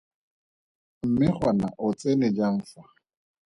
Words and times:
Mme 1.07 1.27
gona 1.39 1.67
o 1.85 1.87
tsene 1.99 2.27
jang 2.37 2.59
fa? 2.71 2.83